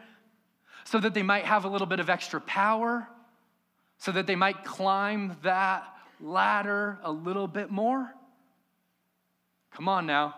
[0.86, 3.08] so that they might have a little bit of extra power,
[3.98, 5.84] so that they might climb that
[6.22, 8.14] ladder a little bit more.
[9.72, 10.36] Come on now.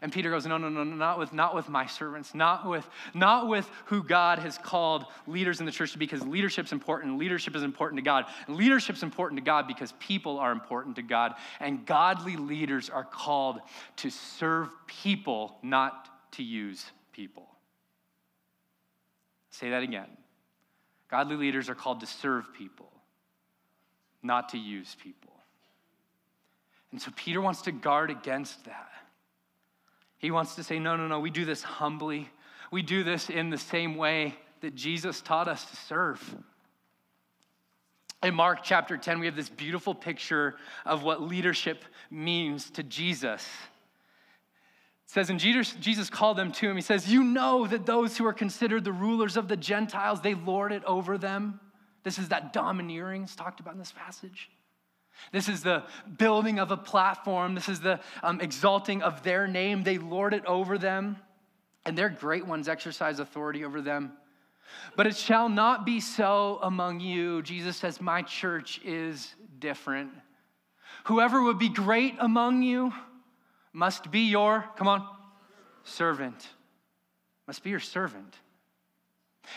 [0.00, 3.48] And Peter goes, No, no, no, not with, not with my servants, not with, not
[3.48, 7.18] with who God has called leaders in the church to be, because leadership's important.
[7.18, 8.24] Leadership is important to God.
[8.48, 11.34] Leadership's important to God because people are important to God.
[11.60, 13.60] And godly leaders are called
[13.96, 17.48] to serve people, not to use people.
[19.50, 20.08] Say that again.
[21.10, 22.90] Godly leaders are called to serve people,
[24.22, 25.32] not to use people.
[26.90, 28.91] And so Peter wants to guard against that.
[30.22, 32.30] He wants to say, no, no, no, we do this humbly.
[32.70, 36.36] We do this in the same way that Jesus taught us to serve.
[38.22, 40.54] In Mark chapter 10, we have this beautiful picture
[40.86, 43.42] of what leadership means to Jesus.
[43.42, 46.76] It says, and Jesus, called them to him.
[46.76, 50.34] He says, You know that those who are considered the rulers of the Gentiles, they
[50.34, 51.58] lord it over them.
[52.04, 54.50] This is that domineering it's talked about in this passage.
[55.30, 55.84] This is the
[56.18, 57.54] building of a platform.
[57.54, 59.82] This is the um, exalting of their name.
[59.82, 61.16] They lord it over them,
[61.84, 64.12] and their great ones exercise authority over them.
[64.96, 67.42] But it shall not be so among you.
[67.42, 70.10] Jesus says, My church is different.
[71.04, 72.92] Whoever would be great among you
[73.72, 75.06] must be your, come on,
[75.84, 76.48] servant.
[77.46, 78.36] Must be your servant.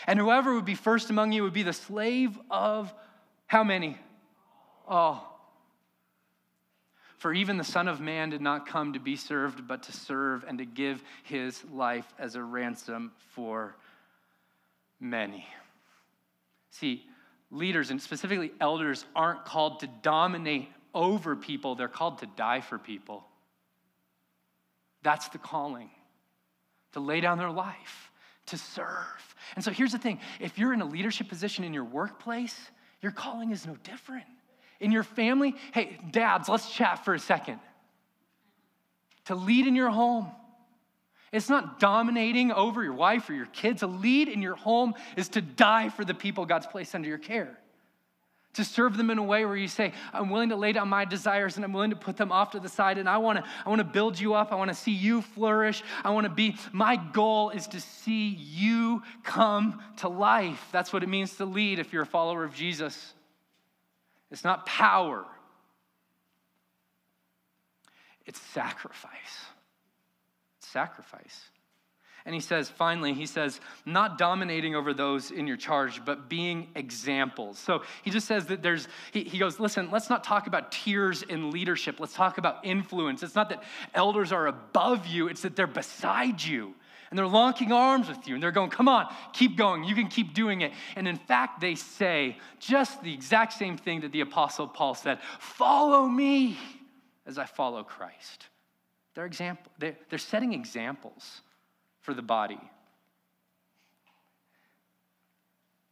[0.06, 2.92] And whoever would be first among you would be the slave of
[3.46, 3.96] how many?
[4.88, 5.24] Oh,
[7.18, 10.44] for even the Son of Man did not come to be served, but to serve
[10.46, 13.74] and to give his life as a ransom for
[15.00, 15.46] many.
[16.70, 17.04] See,
[17.50, 22.78] leaders and specifically elders aren't called to dominate over people, they're called to die for
[22.78, 23.24] people.
[25.02, 25.90] That's the calling
[26.92, 28.10] to lay down their life,
[28.46, 29.34] to serve.
[29.54, 32.58] And so here's the thing if you're in a leadership position in your workplace,
[33.02, 34.24] your calling is no different
[34.80, 37.60] in your family, hey, dads, let's chat for a second.
[39.26, 40.30] To lead in your home,
[41.32, 43.82] it's not dominating over your wife or your kids.
[43.82, 47.18] A lead in your home is to die for the people God's placed under your
[47.18, 47.58] care.
[48.54, 51.04] To serve them in a way where you say, I'm willing to lay down my
[51.04, 53.68] desires and I'm willing to put them off to the side and I wanna, I
[53.68, 54.50] wanna build you up.
[54.50, 55.82] I wanna see you flourish.
[56.04, 60.68] I wanna be, my goal is to see you come to life.
[60.72, 63.12] That's what it means to lead if you're a follower of Jesus.
[64.30, 65.24] It's not power,
[68.24, 69.12] it's sacrifice.
[70.58, 71.50] It's sacrifice.
[72.24, 76.66] And he says, finally, he says, not dominating over those in your charge, but being
[76.74, 77.56] examples.
[77.56, 81.22] So he just says that there's, he, he goes, listen, let's not talk about tiers
[81.22, 82.00] in leadership.
[82.00, 83.22] Let's talk about influence.
[83.22, 83.62] It's not that
[83.94, 86.74] elders are above you, it's that they're beside you
[87.10, 89.84] and they're locking arms with you and they're going, Come on, keep going.
[89.84, 90.72] You can keep doing it.
[90.96, 95.18] And in fact, they say just the exact same thing that the Apostle Paul said
[95.38, 96.58] Follow me
[97.26, 98.46] as I follow Christ.
[99.14, 101.40] They're, example, they're, they're setting examples
[102.00, 102.60] for the body.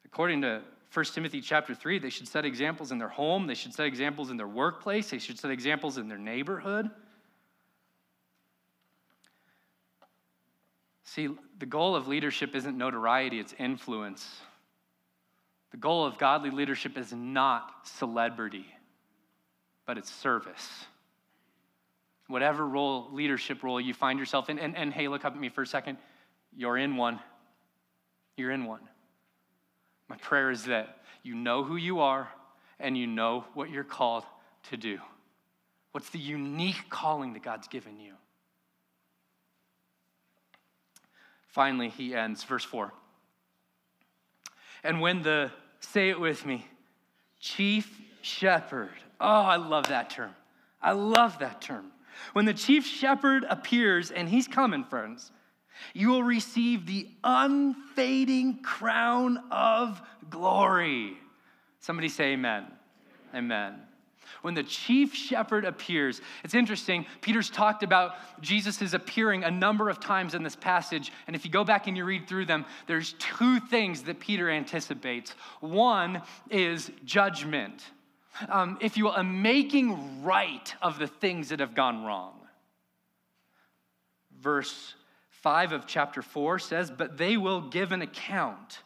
[0.05, 3.75] According to 1 Timothy chapter 3, they should set examples in their home, they should
[3.75, 6.89] set examples in their workplace, they should set examples in their neighborhood.
[11.15, 11.29] See,
[11.61, 14.29] the goal of leadership isn't notoriety, it's influence.
[15.71, 18.67] The goal of godly leadership is not celebrity,
[19.87, 20.87] but it's service.
[22.27, 25.51] Whatever role, leadership role you find yourself in, and, and hey, look up at me
[25.51, 25.99] for a second.
[26.57, 27.21] You're in one.
[28.37, 28.81] You're in one.
[30.09, 32.29] My prayer is that you know who you are
[32.81, 34.25] and you know what you're called
[34.71, 34.99] to do.
[35.93, 38.15] What's the unique calling that God's given you?
[41.55, 42.93] Finally, he ends, verse 4.
[44.83, 46.67] And when the, say it with me,
[47.41, 48.91] chief shepherd,
[49.21, 50.35] oh, I love that term.
[50.83, 51.93] I love that term.
[52.33, 55.31] When the chief shepherd appears, and he's coming, friends,
[55.93, 61.17] you will receive the unfading crown of glory.
[61.79, 62.67] Somebody say amen.
[63.33, 63.77] Amen.
[64.43, 67.07] When the chief shepherd appears, it's interesting.
[67.21, 71.13] Peter's talked about Jesus appearing a number of times in this passage.
[71.27, 74.51] And if you go back and you read through them, there's two things that Peter
[74.51, 75.35] anticipates.
[75.61, 77.83] One is judgment,
[78.49, 82.35] um, if you will, a making right of the things that have gone wrong.
[84.41, 84.95] Verse
[85.43, 88.81] 5 of chapter 4 says, But they will give an account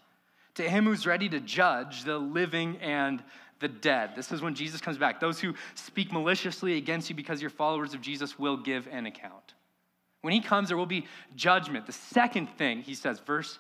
[0.55, 3.23] to him who's ready to judge the living and
[3.61, 4.11] the dead.
[4.15, 5.21] This is when Jesus comes back.
[5.21, 9.55] Those who speak maliciously against you because you're followers of Jesus will give an account.
[10.23, 11.07] When he comes, there will be
[11.37, 11.87] judgment.
[11.87, 13.59] The second thing he says, verse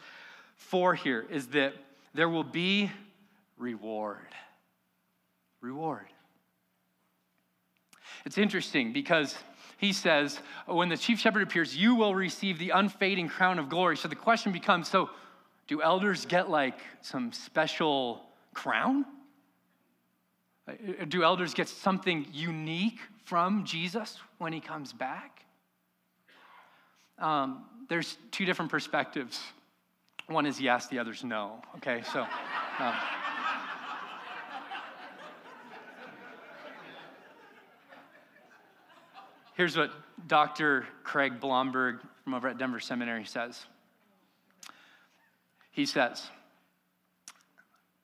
[0.57, 1.75] 4 here, is that
[2.15, 2.91] there will be
[3.57, 4.19] reward.
[5.61, 6.07] Reward.
[8.25, 9.37] It's interesting because
[9.79, 13.97] he says, when the chief shepherd appears, you will receive the unfading crown of glory.
[13.97, 15.11] So the question becomes so,
[15.69, 18.23] do elders get like some special
[18.55, 19.05] crown?
[21.09, 25.45] Do elders get something unique from Jesus when he comes back?
[27.19, 29.41] Um, there's two different perspectives.
[30.27, 31.63] One is yes, the other's no.
[31.77, 32.27] Okay, so.
[32.79, 32.95] Um,
[39.57, 39.91] here's what
[40.27, 40.87] Dr.
[41.03, 43.65] Craig Blomberg from over at Denver Seminary says.
[45.71, 46.29] He says,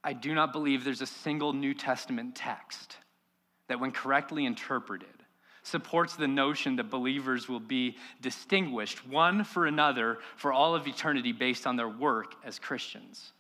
[0.05, 2.99] I do not believe there's a single New Testament text
[3.69, 5.09] that, when correctly interpreted,
[5.63, 11.33] supports the notion that believers will be distinguished one for another for all of eternity
[11.33, 13.33] based on their work as Christians.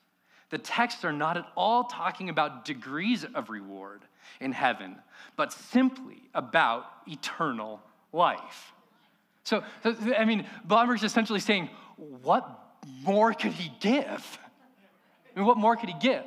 [0.48, 4.00] The texts are not at all talking about degrees of reward
[4.40, 4.96] in heaven,
[5.36, 8.72] but simply about eternal life.
[9.42, 12.48] So, I mean, Blomberg's essentially saying, what
[13.02, 14.38] more could he give?
[15.34, 16.24] I mean, what more could he give?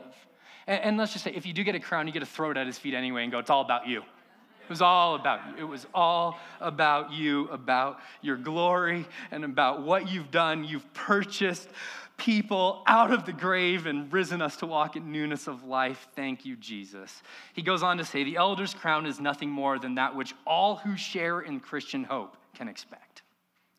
[0.67, 2.51] And, and let's just say, if you do get a crown, you get to throw
[2.51, 3.99] it at his feet anyway and go, it's all about you.
[3.99, 5.63] It was all about you.
[5.63, 10.65] It was all about you, about your glory, and about what you've done.
[10.65, 11.69] You've purchased
[12.17, 16.07] people out of the grave and risen us to walk in newness of life.
[16.15, 17.21] Thank you, Jesus.
[17.53, 20.75] He goes on to say, The elder's crown is nothing more than that which all
[20.75, 23.21] who share in Christian hope can expect.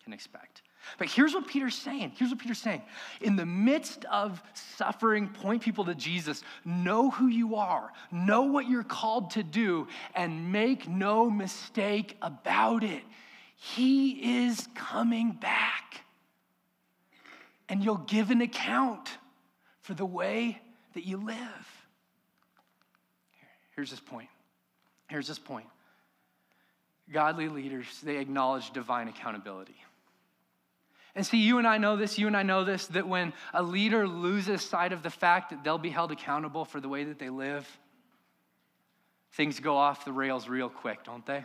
[0.05, 0.63] Can expect.
[0.97, 2.13] But here's what Peter's saying.
[2.17, 2.83] Here's what Peter's saying.
[3.21, 6.43] In the midst of suffering, point people to Jesus.
[6.65, 12.85] Know who you are, know what you're called to do, and make no mistake about
[12.85, 13.03] it.
[13.55, 16.03] He is coming back.
[17.69, 19.11] And you'll give an account
[19.83, 20.61] for the way
[20.95, 21.37] that you live.
[23.77, 24.29] Here's this point.
[25.09, 25.67] Here's this point.
[27.13, 29.77] Godly leaders, they acknowledge divine accountability.
[31.19, 33.61] And see, you and I know this, you and I know this, that when a
[33.61, 37.19] leader loses sight of the fact that they'll be held accountable for the way that
[37.19, 37.67] they live,
[39.33, 41.45] things go off the rails real quick, don't they?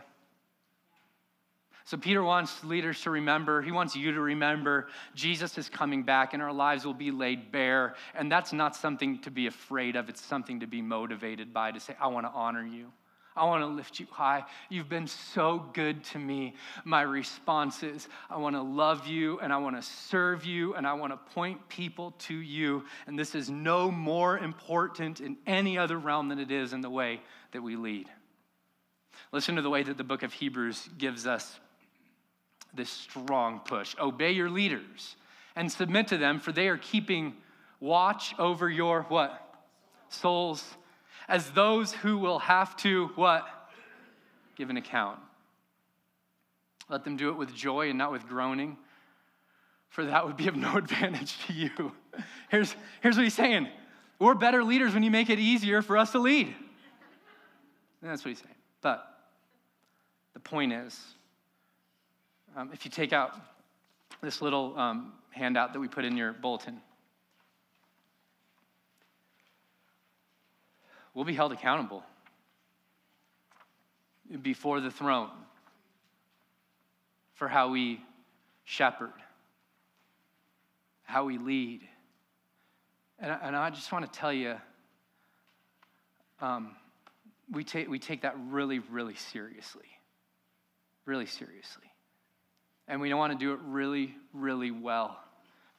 [1.85, 6.35] So, Peter wants leaders to remember, he wants you to remember, Jesus is coming back
[6.35, 7.95] and our lives will be laid bare.
[8.13, 11.79] And that's not something to be afraid of, it's something to be motivated by to
[11.79, 12.91] say, I want to honor you.
[13.35, 14.43] I want to lift you high.
[14.69, 16.55] You've been so good to me.
[16.85, 20.85] My response is I want to love you and I want to serve you and
[20.85, 22.83] I want to point people to you.
[23.07, 26.89] And this is no more important in any other realm than it is in the
[26.89, 27.21] way
[27.51, 28.07] that we lead.
[29.31, 31.59] Listen to the way that the book of Hebrews gives us
[32.73, 33.95] this strong push.
[33.99, 35.15] Obey your leaders
[35.55, 37.35] and submit to them, for they are keeping
[37.79, 39.39] watch over your what?
[40.09, 40.63] Souls
[41.33, 43.47] as those who will have to what?
[44.55, 45.17] Give an account.
[46.89, 48.77] Let them do it with joy and not with groaning,
[49.89, 51.91] for that would be of no advantage to you.
[52.49, 53.67] Here's, here's what he's saying
[54.19, 56.53] We're better leaders when you make it easier for us to lead.
[58.01, 58.55] And that's what he's saying.
[58.81, 59.03] But
[60.35, 60.99] the point is,
[62.55, 63.31] um, if you take out
[64.21, 66.79] this little um, handout that we put in your bulletin,
[71.13, 72.03] we'll be held accountable
[74.41, 75.29] before the throne
[77.33, 77.99] for how we
[78.63, 79.13] shepherd,
[81.03, 81.81] how we lead.
[83.19, 84.55] And, and I just want to tell you,
[86.41, 86.75] um,
[87.51, 89.85] we, take, we take that really, really seriously.
[91.05, 91.83] Really seriously.
[92.87, 95.17] And we don't want to do it really, really well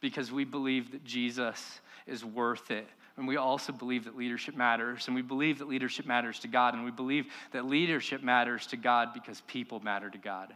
[0.00, 2.86] because we believe that Jesus is worth it.
[3.16, 5.06] And we also believe that leadership matters.
[5.06, 6.74] And we believe that leadership matters to God.
[6.74, 10.54] And we believe that leadership matters to God because people matter to God.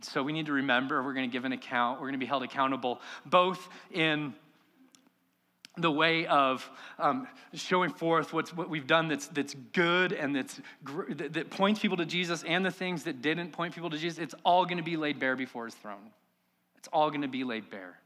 [0.00, 2.00] So we need to remember we're going to give an account.
[2.00, 4.34] We're going to be held accountable both in
[5.76, 10.60] the way of um, showing forth what's, what we've done that's, that's good and that's,
[11.10, 14.18] that, that points people to Jesus and the things that didn't point people to Jesus,
[14.18, 16.10] it's all going to be laid bare before his throne.
[16.76, 18.00] It's all going to be laid bare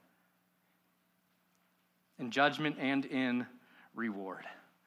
[2.23, 3.47] in judgment and in
[3.95, 4.45] reward.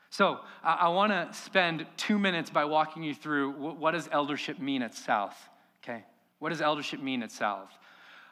[0.10, 4.58] So I, I want to spend two minutes by walking you through what, does eldership
[4.58, 5.36] mean at South,
[5.84, 6.04] okay?
[6.40, 7.70] What does eldership mean at South?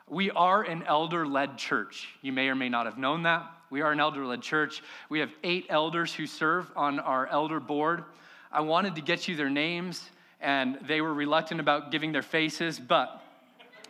[0.09, 2.07] We are an elder led church.
[2.21, 3.45] You may or may not have known that.
[3.69, 4.81] We are an elder led church.
[5.09, 8.05] We have eight elders who serve on our elder board.
[8.51, 12.79] I wanted to get you their names, and they were reluctant about giving their faces,
[12.79, 13.21] but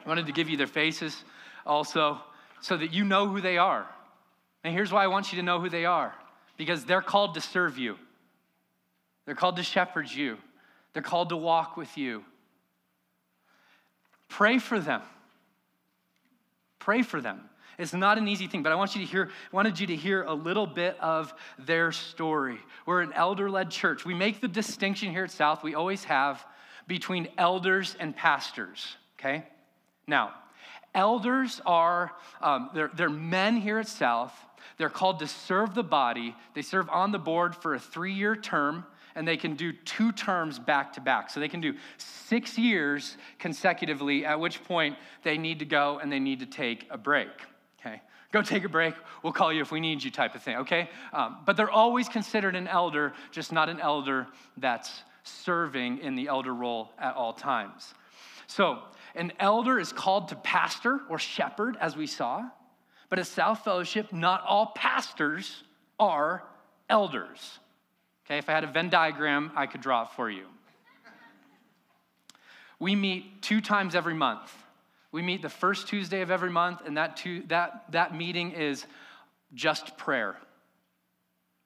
[0.06, 1.24] I wanted to give you their faces
[1.66, 2.20] also
[2.62, 3.88] so that you know who they are.
[4.64, 6.14] And here's why I want you to know who they are
[6.58, 7.98] because they're called to serve you,
[9.26, 10.38] they're called to shepherd you,
[10.94, 12.24] they're called to walk with you.
[14.30, 15.02] Pray for them.
[16.80, 17.42] Pray for them.
[17.78, 20.24] It's not an easy thing, but I want you to hear, wanted you to hear
[20.24, 22.60] a little bit of their story.
[22.86, 24.06] We're an elder-led church.
[24.06, 26.46] We make the distinction here at South, we always have,
[26.88, 29.46] between elders and pastors, okay?
[30.08, 30.34] Now,
[30.94, 32.12] elders are,
[32.42, 34.34] um, they're, they're men here at South.
[34.78, 36.36] They're called to serve the body.
[36.54, 38.86] They serve on the board for a three-year term
[39.16, 41.30] and they can do two terms back to back.
[41.30, 46.12] So they can do six years consecutively, at which point they need to go and
[46.12, 47.30] they need to take a break.
[47.80, 48.02] Okay?
[48.32, 48.96] Go take a break.
[49.22, 50.90] We'll call you if we need you, type of thing, okay?
[51.14, 56.28] Um, but they're always considered an elder, just not an elder that's serving in the
[56.28, 57.94] elder role at all times.
[58.48, 58.80] So,
[59.16, 62.50] an elder is called to pastor or shepherd, as we saw.
[63.14, 65.62] But at South Fellowship, not all pastors
[66.00, 66.42] are
[66.90, 67.60] elders.
[68.26, 70.46] Okay, if I had a Venn diagram, I could draw it for you.
[72.80, 74.52] We meet two times every month.
[75.12, 78.84] We meet the first Tuesday of every month, and that, two, that, that meeting is
[79.54, 80.36] just prayer.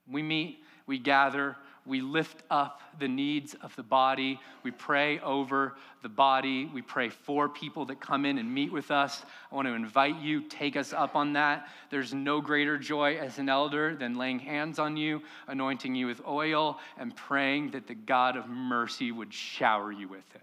[0.06, 1.56] We meet, we gather,
[1.88, 4.40] we lift up the needs of the body.
[4.64, 6.70] We pray over the body.
[6.74, 9.24] We pray for people that come in and meet with us.
[9.52, 11.70] I want to invite you, take us up on that.
[11.90, 16.22] There's no greater joy as an elder than laying hands on you, anointing you with
[16.28, 20.42] oil, and praying that the God of mercy would shower you with it.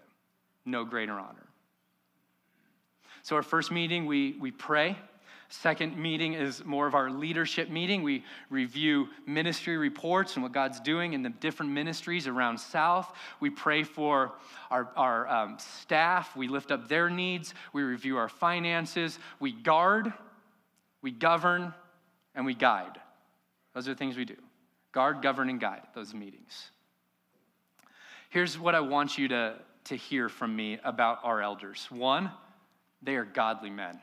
[0.65, 1.47] No greater honor.
[3.23, 4.99] So, our first meeting, we, we pray.
[5.61, 8.03] Second meeting is more of our leadership meeting.
[8.03, 13.15] We review ministry reports and what God's doing in the different ministries around South.
[13.39, 14.33] We pray for
[14.71, 16.37] our, our um, staff.
[16.37, 17.55] We lift up their needs.
[17.73, 19.21] We review our finances.
[19.39, 20.13] We guard,
[21.03, 21.73] we govern,
[22.35, 22.99] and we guide.
[23.75, 24.37] Those are the things we do
[24.91, 26.71] guard, govern, and guide those meetings.
[28.29, 32.31] Here's what I want you to, to hear from me about our elders one,
[33.03, 34.01] they are godly men.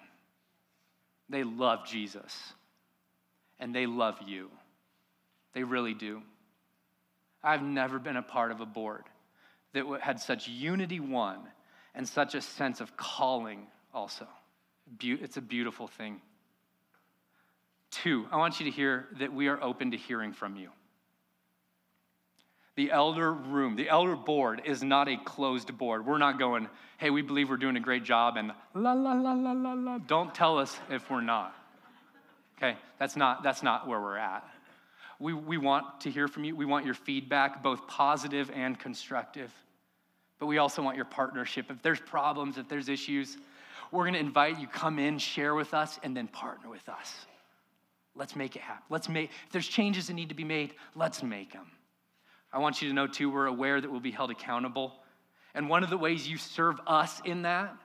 [1.31, 2.53] They love Jesus
[3.59, 4.49] and they love you.
[5.53, 6.21] They really do.
[7.43, 9.03] I've never been a part of a board
[9.73, 11.39] that had such unity, one,
[11.95, 14.27] and such a sense of calling, also.
[14.99, 16.21] It's a beautiful thing.
[17.91, 20.69] Two, I want you to hear that we are open to hearing from you.
[22.81, 26.03] The elder room, the elder board is not a closed board.
[26.03, 26.67] We're not going,
[26.97, 29.99] hey, we believe we're doing a great job and la la la la la la.
[29.99, 31.55] Don't tell us if we're not.
[32.57, 34.43] Okay, that's not, that's not where we're at.
[35.19, 36.55] We, we want to hear from you.
[36.55, 39.53] We want your feedback, both positive and constructive.
[40.39, 41.69] But we also want your partnership.
[41.69, 43.37] If there's problems, if there's issues,
[43.91, 47.27] we're going to invite you come in, share with us, and then partner with us.
[48.15, 48.85] Let's make it happen.
[48.89, 51.67] Let's make, if there's changes that need to be made, let's make them.
[52.53, 54.93] I want you to know, too, we're aware that we'll be held accountable.
[55.53, 57.75] And one of the ways you serve us in that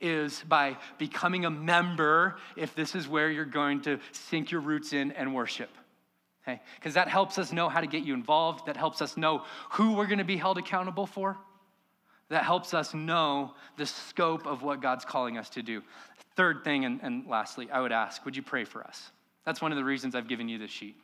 [0.00, 4.92] is by becoming a member if this is where you're going to sink your roots
[4.92, 5.70] in and worship.
[6.42, 6.60] Okay?
[6.76, 8.66] Because that helps us know how to get you involved.
[8.66, 11.36] That helps us know who we're going to be held accountable for.
[12.28, 15.82] That helps us know the scope of what God's calling us to do.
[16.36, 19.10] Third thing, and, and lastly, I would ask, would you pray for us?
[19.44, 20.96] That's one of the reasons I've given you this sheet.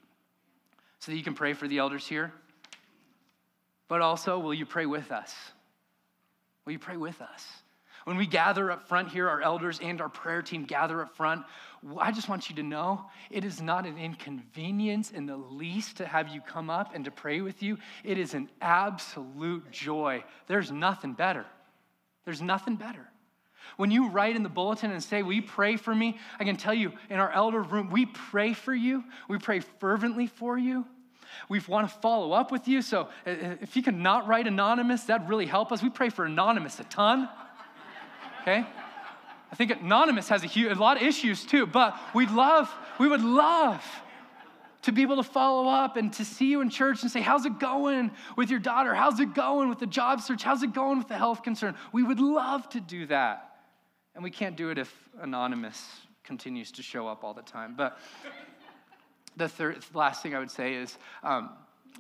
[1.01, 2.33] So that you can pray for the elders here
[3.89, 5.35] but also, will you pray with us?
[6.65, 7.47] Will you pray with us?
[8.05, 11.45] When we gather up front here, our elders and our prayer team gather up front,
[11.99, 16.07] I just want you to know it is not an inconvenience in the least to
[16.07, 17.79] have you come up and to pray with you.
[18.03, 20.23] It is an absolute joy.
[20.49, 21.47] There's nothing better.
[22.27, 23.09] There's nothing better.
[23.77, 26.75] When you write in the bulletin and say, We pray for me, I can tell
[26.75, 29.03] you in our elder room, we pray for you.
[29.29, 30.87] We pray fervently for you.
[31.49, 32.83] We want to follow up with you.
[32.83, 35.83] So uh, uh, if you can not write anonymous, that'd really help us.
[35.83, 37.29] We pray for anonymous a ton.
[38.43, 38.67] Okay?
[39.51, 43.09] I think anonymous has a, huge, a lot of issues too, but we'd love, we
[43.09, 43.85] would love
[44.83, 47.47] to be able to follow up and to see you in church and say, How's
[47.47, 48.95] it going with your daughter?
[48.95, 50.43] How's it going with the job search?
[50.43, 51.75] How's it going with the health concern?
[51.93, 53.51] We would love to do that.
[54.15, 55.83] And we can't do it if anonymous
[56.23, 57.75] continues to show up all the time.
[57.77, 57.99] But
[59.37, 61.51] the third, last thing I would say is um,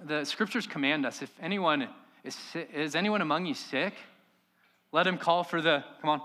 [0.05, 1.89] the scriptures command us if anyone
[2.25, 2.37] is,
[2.73, 3.95] is anyone among you sick,
[4.93, 6.23] let him call for the, come on,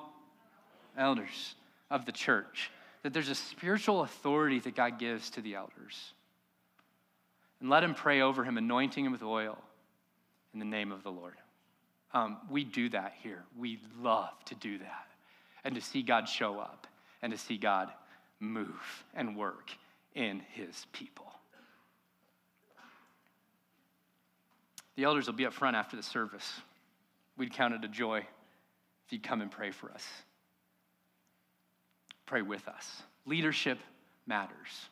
[0.97, 1.55] elders
[1.89, 2.71] of the church.
[3.03, 6.13] That there's a spiritual authority that God gives to the elders.
[7.59, 9.57] And let him pray over him, anointing him with oil
[10.53, 11.35] in the name of the Lord.
[12.13, 13.43] Um, we do that here.
[13.57, 15.07] We love to do that
[15.63, 16.87] and to see God show up
[17.21, 17.89] and to see God
[18.39, 19.71] move and work
[20.15, 21.25] in his people.
[24.95, 26.59] The elders will be up front after the service.
[27.37, 30.05] We'd count it a joy if you'd come and pray for us.
[32.25, 33.03] Pray with us.
[33.25, 33.79] Leadership
[34.27, 34.89] matters.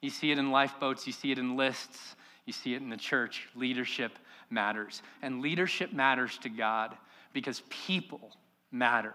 [0.00, 2.96] You see it in lifeboats, you see it in lists, you see it in the
[2.96, 3.48] church.
[3.54, 4.18] Leadership
[4.50, 5.00] matters.
[5.22, 6.96] And leadership matters to God
[7.32, 8.32] because people
[8.72, 9.14] matter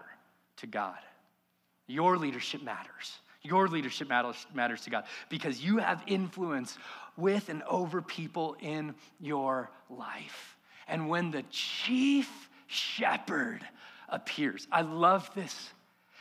[0.56, 0.98] to God.
[1.86, 3.18] Your leadership matters.
[3.48, 6.76] Your leadership matters, matters to God because you have influence
[7.16, 10.56] with and over people in your life.
[10.86, 12.30] And when the chief
[12.66, 13.60] shepherd
[14.08, 15.70] appears, I love this.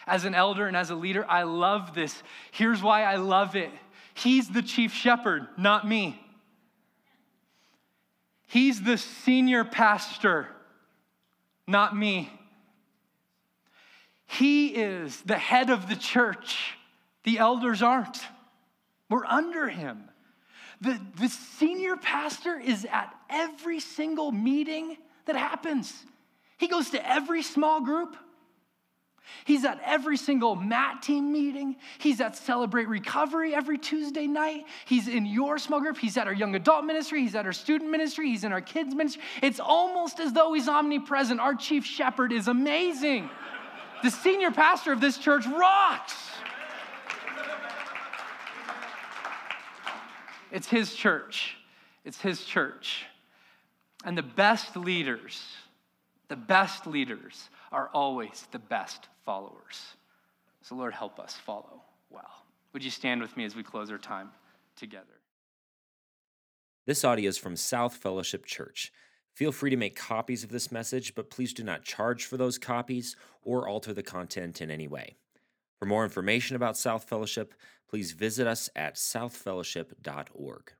[0.05, 2.23] As an elder and as a leader, I love this.
[2.51, 3.71] Here's why I love it
[4.13, 6.19] He's the chief shepherd, not me.
[8.47, 10.47] He's the senior pastor,
[11.67, 12.31] not me.
[14.25, 16.77] He is the head of the church.
[17.27, 18.21] The elders aren't.
[19.09, 20.05] We're under him.
[20.79, 25.93] The, the senior pastor is at every single meeting that happens.
[26.57, 28.15] He goes to every small group.
[29.43, 31.75] He's at every single MAT team meeting.
[31.97, 34.63] He's at Celebrate Recovery every Tuesday night.
[34.85, 35.97] He's in your small group.
[35.97, 37.23] He's at our young adult ministry.
[37.23, 38.29] He's at our student ministry.
[38.29, 39.21] He's in our kids ministry.
[39.43, 41.41] It's almost as though he's omnipresent.
[41.41, 43.29] Our chief shepherd is amazing.
[44.01, 46.15] The senior pastor of this church rocks.
[50.51, 51.55] It's his church.
[52.05, 53.05] It's his church.
[54.05, 55.41] And the best leaders,
[56.27, 59.95] the best leaders are always the best followers.
[60.61, 62.43] So, Lord, help us follow well.
[62.73, 64.29] Would you stand with me as we close our time
[64.75, 65.05] together?
[66.85, 68.93] This audio is from South Fellowship Church.
[69.33, 72.57] Feel free to make copies of this message, but please do not charge for those
[72.57, 75.15] copies or alter the content in any way.
[75.79, 77.53] For more information about South Fellowship,
[77.89, 80.73] please visit us at southfellowship.org.